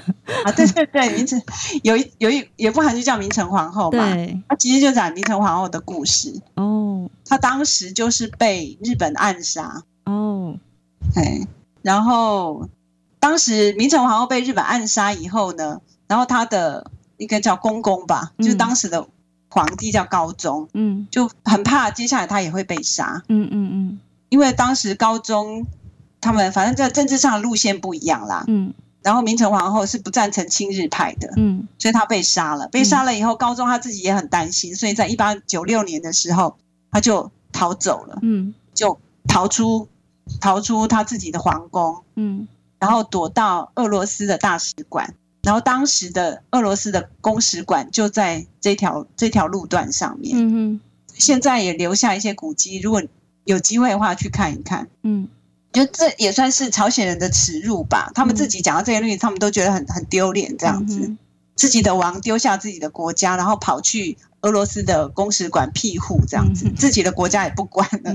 [0.45, 0.53] 啊。
[0.55, 1.41] 对对对，明成
[1.83, 6.39] 有一有一有一部韩剧叫《明成皇后》嘛，对，它其实就讲明成皇后的故事。
[6.57, 9.83] 哦，她当时就是被日本暗杀。
[10.05, 10.55] 哦，
[11.17, 11.41] 哎，
[11.81, 12.69] 然后
[13.19, 19.07] 当时明成皇后被日本暗杀以后呢，然后她的一个叫公公吧，嗯、就是当时的
[19.53, 23.23] 皇帝叫高宗，嗯，就很怕接下来他也会被杀。
[23.29, 25.65] 嗯嗯嗯，因为当时高宗。
[26.25, 32.69] 他们反正在政治上的路线不一样啦，嗯，然后明成皇后是不赞成亲日派的，嗯，所以他被杀了。
[32.69, 36.57] 被杀了以后，高宗他自己也很担心，所以在一八九六年的时候，
[36.93, 39.89] 他就逃走了，嗯，就逃出
[40.41, 42.47] 逃出他自己的皇宫，嗯，
[42.79, 50.81] 然后躲到俄罗斯的大使馆，然后当时的俄罗斯的公使馆就在这条这条路段上面，嗯哼，
[51.15, 53.03] 现在也留下一些古迹，如果
[53.45, 55.29] 有机会的话去看一看，嗯。
[55.73, 58.13] 就这也算是朝鲜人的耻辱吧。
[58.15, 61.01] 他们自己讲到这些东西，他们都觉得很很丢脸，这样子。
[61.01, 61.17] 嗯、
[61.57, 68.15] 自己的王丢下自己的国家，然后跑去俄罗斯的公使馆庇护，这样子，嗯、自己的国家也不管了。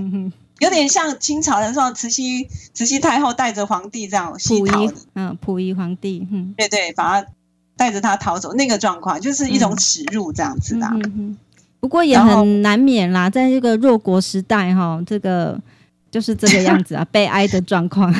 [0.59, 4.85] 有点像清朝的时候，慈禧慈禧太后带着皇帝这样西逃。
[5.15, 6.27] 嗯，溥仪皇帝。
[6.31, 7.27] 嗯，对对，把他
[7.75, 10.87] 带着他逃走，那个状况就是一种耻辱，这样子的。
[10.87, 11.37] 嗯嗯、
[11.79, 15.59] 不过也很难免啦，在这个弱国时代，哈，这个。
[16.09, 18.11] 就是这个样子啊， 悲哀的状况。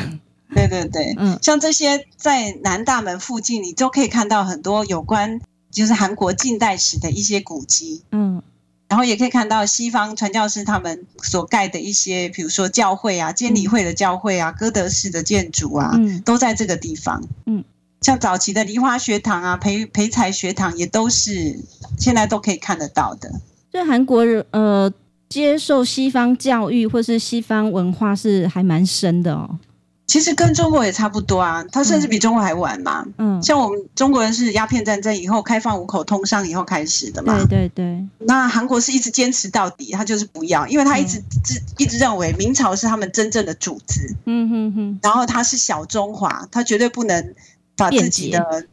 [0.54, 5.40] 对 对对，嗯，像这些在南大门附近，你都可以看到很多有关
[5.72, 8.44] 就是韩国近代史的一些古迹，嗯，
[8.88, 17.64] 然后也可以看到西方传教士他们所盖的一些，比如说教会啊，监理会的教会啊，哥德式的建筑啊，嗯，都在这个地方，嗯，
[18.02, 21.60] 像早期的梨花学堂啊，培培才学堂也都是
[22.00, 23.30] 现在都可以看得到的。
[23.72, 24.94] 所以韩国人，呃。
[25.30, 29.60] 接受西方教育或是西方文化是还蛮深的哦。
[30.08, 33.06] 其实跟中国也差不多啊，他甚至比中国还晚嘛。
[33.18, 37.38] 嗯，像我们中国人是鸦片战争以后开放五口通商以后开始的嘛。
[37.40, 38.08] 对对对。
[38.20, 44.16] 那韩国是一直坚持到底，他就是不要，因为他一直自、嗯、一直认为明朝是他们真正的主子。
[44.26, 45.00] 嗯哼哼。
[45.04, 47.36] 然后他是小中华，他绝对不能。
[47.78, 48.66] 把自己的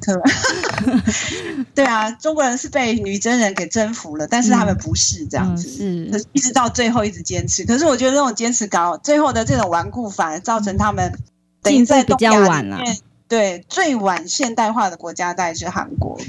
[0.00, 0.20] 可
[1.74, 7.64] 对啊，中国人是被女真人给征服了，但是他们不是这样子，嗯嗯、是一直到最后一直坚持。
[7.64, 11.12] 可是我觉得这种坚持搞最后的这种顽固，反而造成他们
[11.62, 16.20] 等于在东亚里面对最晚现代化的国家，大概是韩国。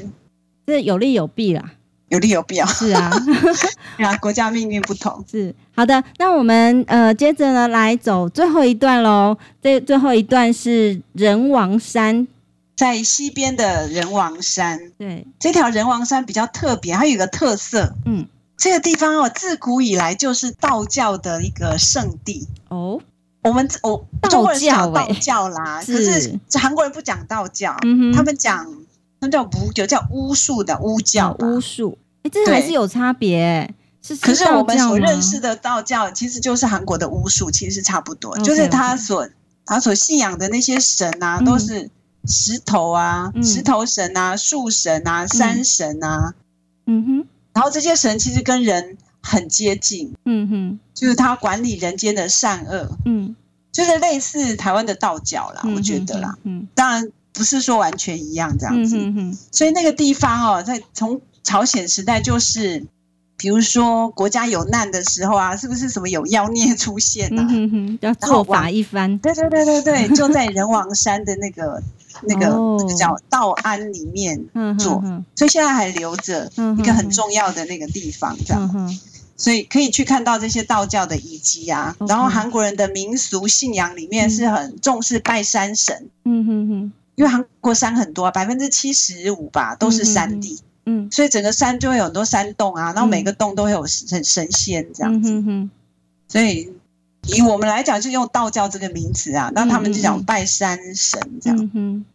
[0.67, 1.73] 这有利有弊啦。
[2.09, 3.11] 有利有弊啊，是啊，
[3.97, 5.23] 对啊，国家命运不同。
[5.29, 9.37] 是好的，那我们呃接着呢来走最后一段喽。
[9.61, 12.27] 这最后一段是仁王山，
[12.75, 14.77] 在西边的仁王山。
[14.97, 17.95] 对，这条仁王山比较特别，它有一个特色。
[18.05, 22.99] 嗯，这个地方哦，自古以来就是道教的一个圣地哦。
[23.43, 28.67] 我们我中国人讲道教啦，是可是韩国人不讲道教，嗯、他们讲。
[29.21, 31.35] 那叫巫，就叫巫术的巫教。
[31.39, 33.65] 巫术，哎，这还是有差别。
[33.65, 38.38] 对是，可是我们所认识的道教，其实就是韩国的巫术，其实是差不多。
[38.38, 39.29] Okay, 就是他所.
[39.65, 41.91] 他所信仰的那些神啊，都是
[42.25, 46.33] 石头啊，嗯、石头神啊，树神啊，山神啊。
[46.88, 47.27] 嗯哼。
[47.53, 50.15] 然后这些神其实跟人很接近。
[50.25, 50.79] 嗯哼。
[50.95, 52.89] 就是他管理人间的善恶。
[53.05, 53.35] 嗯。
[53.71, 56.35] 就是类似台湾的道教啦，我觉得啦。
[56.43, 56.67] 嗯。
[56.73, 57.12] 当然。
[57.31, 62.85] 不是说完全一样这样子，嗯、哼哼，所以那个地方哦，在从朝鲜时代就是
[63.39, 67.47] 比如说国家有难的时候啊，是不是什么有妖孽出现啊？
[67.49, 69.17] 嗯哼，要做法一番。
[69.19, 71.82] 对对对对对， 就在仁王山的那个
[72.23, 72.47] 那个
[72.78, 74.38] 那个叫道庵里面
[74.78, 75.02] 做，
[75.36, 78.99] 所以现在还留着一个很重要的那个地方，这样。
[79.38, 81.95] 所以可以去看到这些道教的遗迹啊。
[82.10, 86.10] 然后韩国人的民俗信仰里面是很重视拜山神。
[86.25, 90.60] 嗯哼哼，因为韩国山很多，百分之七十五吧都是山地。
[90.89, 95.30] 嗯，所以整个山就会有很多山洞啊，然后每个洞都会有神神仙这样子。
[95.32, 95.69] 嗯哼，
[96.28, 96.73] 所以
[97.28, 102.06] 以我们来讲，就用道教这个名词啊，那他们就讲拜山神这样。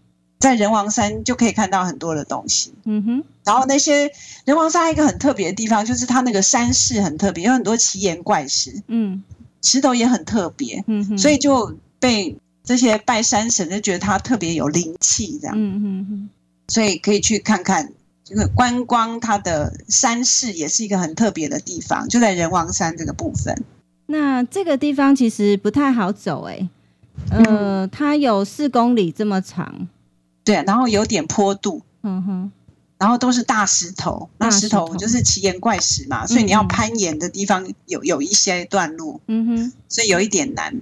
[0.40, 2.74] 在人王山就可以看到很多的东西。
[2.84, 4.10] 嗯哼，然后那些
[4.44, 8.82] 人王山一个很特别的地方，就是它那个山势很特别，有很多奇岩怪石。
[8.88, 9.22] 嗯，
[9.62, 10.82] 石头也很特别。
[10.86, 15.54] 嗯哼，所以就被这些拜山神就觉得它特别有灵气这样。
[15.56, 16.28] 嗯哼哼，
[16.68, 17.92] 所以可以去看看。
[18.34, 23.54] 这个观光，它的山势也是一个很特别的地方，就在仁王山这个部分。
[24.06, 26.68] 那这个地方其实不太好走，哎，
[27.30, 29.86] 呃，它有四公里这么长，
[30.42, 32.50] 对，然后有点坡度，嗯哼，
[32.98, 40.74] 然后都是大石头，那石头就是奇岩怪石嘛，所以你要攀岩的地方有有一些段路，嗯哼，所以有一点难。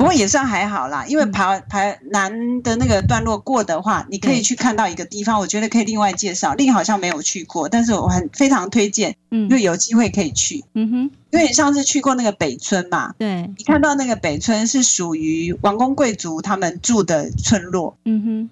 [0.00, 1.78] 不过也算还好啦，因为爬爬
[2.10, 6.54] 南的那个段落过的话，你可以去看到一个地方，我觉得可以另外介绍。
[6.54, 11.10] 另好像没有去过，但是我很非常推荐，嗯，因为有机会可以去，嗯哼。
[11.32, 18.50] 因为你上次去过那个北村嘛，对，你看到那个北村是属于王公贵族他们住的村落，嗯哼。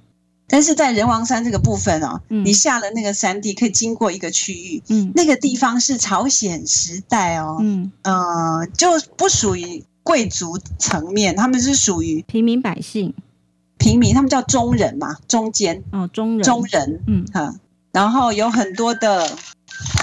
[0.49, 9.83] 但是在仁王山这个部分哦，你下了那个山地，可以经过一个区域，嗯，那个地方是朝鲜时代哦，嗯，呃，就不属于。
[10.09, 13.13] 贵族层面，他们是属于平民百姓，
[13.77, 15.85] 平民他们叫中人嘛，中间。
[15.93, 17.27] 哦，中人，中人，嗯。
[17.31, 17.55] 哈，
[17.93, 19.31] 然后有很多的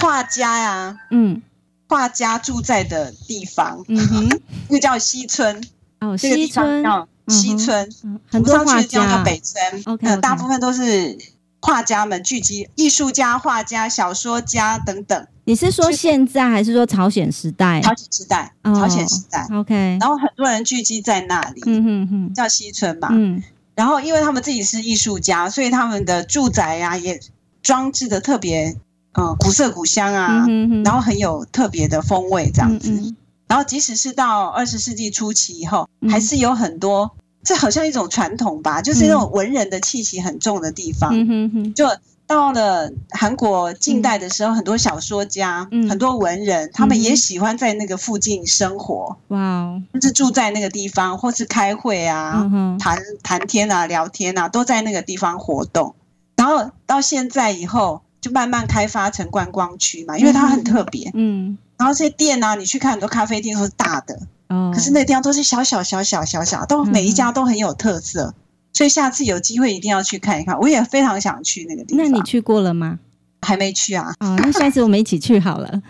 [0.00, 1.42] 画家呀，嗯，
[1.88, 4.40] 画家住在的地方，嗯哼，
[4.70, 5.60] 又叫西村，
[5.98, 6.84] 哦，西村。
[6.84, 7.90] 叫西村，
[8.30, 9.04] 很多画家。
[9.04, 11.18] 叫北村，OK，大部分都是
[11.60, 15.26] 画家们聚集，艺术家、画家、小说家等等。
[15.44, 17.80] 你是说现在还是说朝鲜时代？
[17.80, 19.46] 朝鲜时代，朝鲜时代。
[19.52, 23.08] OK，然后很多人聚集在那里，嗯哼哼，叫西村嘛。
[23.12, 23.42] 嗯，
[23.74, 27.20] 然后因为他们自己是艺术家，所以他们的住宅呀也
[27.62, 28.76] 装置的特别，
[29.12, 33.14] 嗯，古色古香啊，嗯哼然后很有特别的风味这样子。
[33.46, 37.14] 然后即使是到二十世纪初期以后，还是有很多，
[37.46, 41.10] 这好像一种传统吧，就是那种文人的气息很重的地方。
[41.14, 41.86] 嗯哼哼，就。
[42.28, 49.16] 到了韩国近代的时候，嗯、很多小说家、嗯、很多文人，他们也喜欢在那个附近生活。
[49.28, 49.82] 哇哦！
[49.92, 55.94] 就是住在那个地方，或是开会啊、谈谈、嗯、天啊、聊天啊，都在那个地方活动。
[56.34, 61.12] 然后到现在以后，就慢慢开发成观光区嘛，因为它很特别。
[61.14, 61.56] 嗯。
[61.78, 68.34] 然后这些店啊，你去看很多咖啡店都是大的，哦、可是那地方都是小小小小小小，都每一家都很有特色。
[68.72, 72.04] 所以下次有机会一定要去看一看，我也非常想去那个地方。
[72.04, 72.98] 那你去过了吗？
[73.42, 74.12] 还没去啊。
[74.20, 75.82] 哦，那下次我们一起去好了。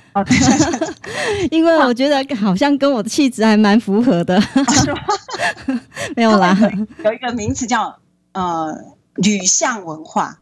[1.50, 4.40] 因为我觉得好像跟我的气质还蛮符合的。
[6.14, 6.56] 没有啦，
[7.04, 7.96] 有一个名词叫
[8.32, 8.72] 呃
[9.14, 10.38] 旅巷文化，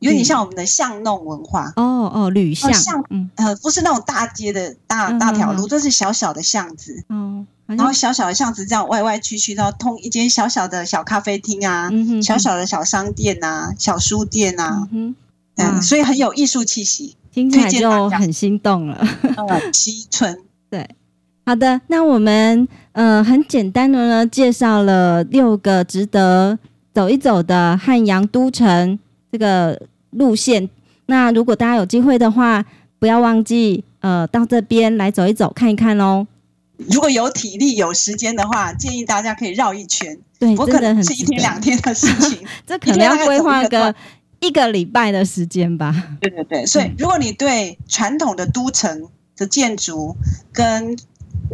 [0.00, 1.72] 有点像我们的巷弄文化。
[1.76, 7.04] 哦哦，旅巷，巷，嗯呃，不是那种大街的大大条路，都是小小的巷子。
[7.08, 7.46] 嗯。
[7.66, 19.06] 然后小小的巷子这样歪歪曲曲，然后通一间小小的小咖啡厅啊，嗯、哼哼小小的小商店啊，小书店啊，嗯，所以很有艺术气息，听起来就很心动了。
[19.72, 20.86] 西村， 对，
[21.46, 26.58] 好的，那我们呃很简单的呢介绍了六个值得
[26.92, 28.98] 走一走的汉阳都城
[29.32, 30.68] 这个路线。
[31.06, 32.64] 那如果大家有机会的话，
[32.98, 36.26] 不要忘记呃到这边来走一走看一看哦。
[36.76, 40.18] 如果有体力有时间的话，建议大家可以绕一圈。
[40.38, 43.94] 对，我可能是一天两天的事情， 这可能要规划个
[44.40, 45.94] 一个礼拜的时间吧。
[46.20, 50.16] 对对对，所以如果你对传统的都城的建筑
[50.52, 50.98] 跟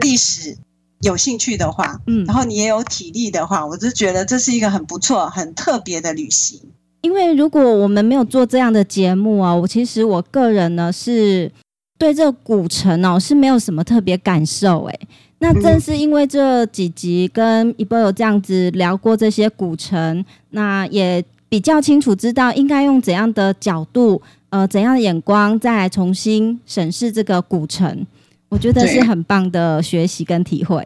[0.00, 0.56] 历史
[1.02, 6.60] 有兴趣的话，嗯，然后你也有体力的话，我就觉得这是一个很不错、很特别的旅行。
[7.02, 11.52] 因为如果我们没有做这样的节目啊，我其实我个人呢是。
[12.00, 15.00] 对这个古城哦，是没有什么特别感受诶。
[15.38, 28.06] 那正是因为这几集跟一波有这样子聊过这些古城，那也比较清楚知道应该用怎样的角度，呃，怎样的眼光再来重新审视这个古城。
[28.48, 30.82] 我觉得是很棒的学习跟体会，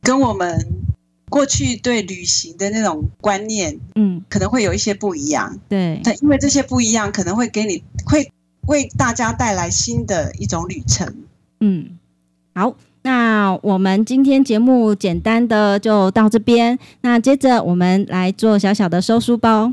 [0.00, 0.66] 跟我们
[1.28, 5.58] 过去对旅行的那种观念，嗯，可能会有一些不一样。
[5.68, 8.26] 对，但因为这些不一样，可能会给你会。
[8.66, 11.14] 为大家带来新的一种旅程，
[11.60, 11.98] 嗯，
[12.54, 16.78] 好，那我们今天节目简单的就到这边。
[17.02, 19.72] 那接着我们来做小小的收书包。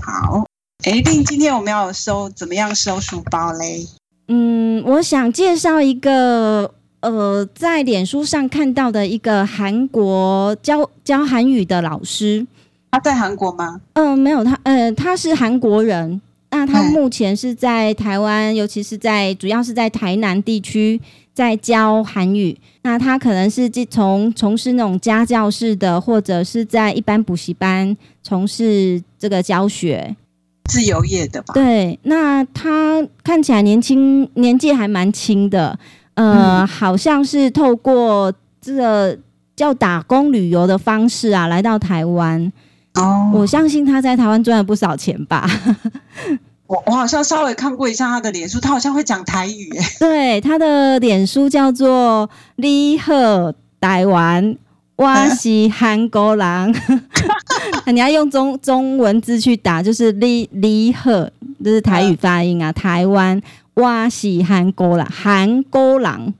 [0.00, 0.44] 好，
[0.84, 3.86] 哎，丽，今天我们要收怎么样收书包嘞？
[4.28, 6.74] 嗯，我想介绍一个。
[7.00, 12.44] 呃，在脸书上看到的一个韩国教教韩语的老师，
[12.90, 13.80] 他在韩国吗？
[13.92, 16.20] 嗯、呃，没有，他呃，他是韩国人。
[16.50, 21.00] 那他目前是在台湾，尤其是在主要是在台南地区
[21.34, 22.58] 在教韩语。
[22.82, 30.16] 那他可能是从从事那种家教式的，或者是在一般补习班从事这个教学，
[30.64, 31.52] 自由业的吧？
[31.52, 31.98] 对。
[32.04, 35.78] 那他看起来年轻，年纪还蛮轻的。
[36.14, 39.18] 呃，好像是透过这个
[39.54, 42.50] 叫打工旅游的方式啊，来到台湾。
[42.98, 45.48] 哦，我相信他在台湾赚了不少钱吧。
[46.66, 49.84] 我我好像稍微看过一下他的脸书，他好像会讲台语诶。
[49.98, 54.54] 对，他的脸书叫做李贺台湾，
[54.96, 56.74] 我是韩国人。
[57.92, 61.30] 你要用中中文字去打，就是李李贺，
[61.64, 63.40] 这是台语发音啊，台湾。
[63.74, 66.34] 我是韩国人，韩国人，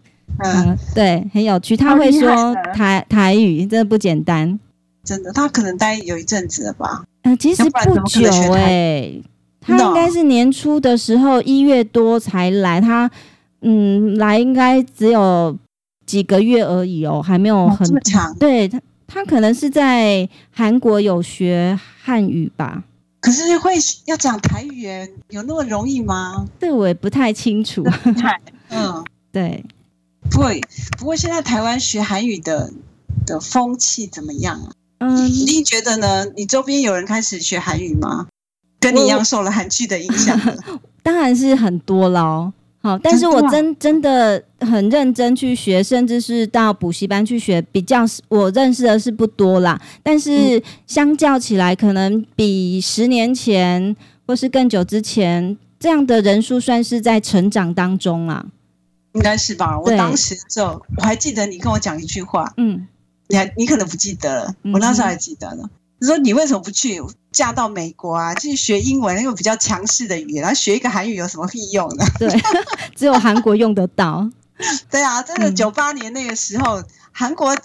[0.44, 1.76] 嗯，对，很有趣。
[1.76, 4.58] 他会说台台语，真的不简单，
[5.08, 5.32] 真的。
[5.32, 7.02] 他可能待有一阵子了吧？
[7.22, 9.24] 嗯、呃，其实不久哎、欸，
[9.60, 13.10] 他应该是年初的时候一月多才来，他
[13.62, 15.56] 嗯来应该只有
[16.04, 18.34] 几个月而已哦，还没有很长。
[18.38, 22.84] 对他，他可能是在韩国有学汉语吧。
[23.20, 23.72] 可是会
[24.04, 24.86] 要讲台语，
[25.30, 26.46] 有那么容易吗？
[26.60, 27.82] 对，我也不太清楚。
[28.68, 29.64] 嗯， 对。
[30.30, 30.50] 不过，
[30.98, 32.70] 不过现在台湾学韩语的
[33.26, 34.70] 的风气怎么样啊？
[34.98, 36.24] 嗯，你觉得呢？
[36.36, 38.26] 你周边有人开始学韩语吗？
[38.80, 40.38] 跟你一样受了韩剧的影响？
[41.02, 42.52] 当然是很多喽。
[42.80, 49.80] 好，但是我真真的很认真去学，甚至是到补习班去学，比较我认识的是不多啦。
[50.00, 53.96] 但是相较起来，可能比十年前
[54.26, 58.46] 或是更久之前这样的人数算是在成长当中啦。
[59.14, 59.76] 应该是吧？
[59.80, 62.86] 我当时就我还记得你跟我讲一句话，嗯，
[63.28, 65.68] 你还你可能不记得了，我那时候还记得呢。
[66.00, 67.02] 你说你为什么不去
[67.32, 68.32] 嫁到美国啊？
[68.34, 72.04] 去学英文，因为比较强势的语言，然后学一个韩语有什么屁用呢？
[72.18, 72.28] 对，
[72.94, 74.30] 只有韩国用得到。
[74.90, 77.60] 对啊，真的，九八年那个时候，韩、嗯、国了，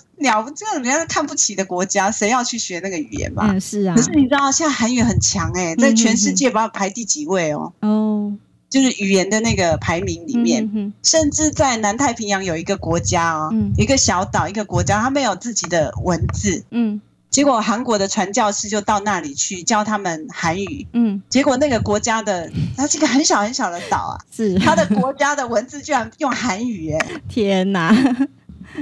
[0.56, 3.52] 这个人家看不起的国家，谁要去学那个语言嘛？
[3.52, 3.96] 嗯，是啊。
[3.96, 7.72] 可是你知道，现在韩语很强哎、欸，在全世界把它排第几位哦？
[7.82, 8.34] 哦，
[8.74, 17.00] 就是语言的那个排名里面，嗯、甚至在南太平洋有一个国家哦，嗯、一个小岛，一个国家，他们有自己的文字，嗯。
[17.30, 24.58] 结果韩国的传教士就到那里去教他们韩语，嗯，结果那个国家的，它是一个很小很小的岛啊， 是。
[24.58, 27.92] 它的国家的文字居然用韩语，哎， 天哪，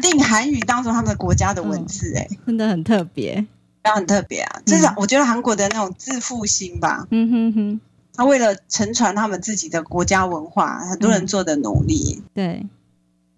[0.01, 3.45] 定韩语当做他们的国家的文字，哎，真的很特别，
[3.83, 7.81] 那很特别啊，至少我觉得韩国的那种自负心吧，嗯哼哼，
[8.15, 12.65] 他为了承传他们自己的国家文化，很多人做的努力，对。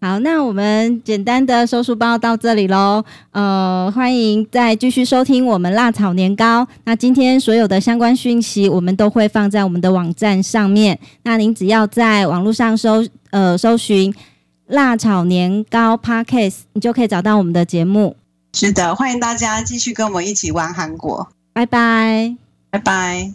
[0.01, 3.01] 好，那我们简单的收书包到这里喽。
[3.31, 6.67] 呃，欢迎再继续收听我们辣炒年糕。
[6.83, 10.99] 那今天所有的相关讯息，我们都会放在我们的网站上面。
[11.23, 14.13] 那您只要在网络上搜呃搜寻
[14.67, 18.17] “辣炒年糕 Podcast”，你就可以找到我们的节目。
[18.51, 21.29] 是的，欢迎大家继续跟我们一起玩韩国。
[21.53, 22.35] 拜拜，
[22.69, 23.33] 拜拜。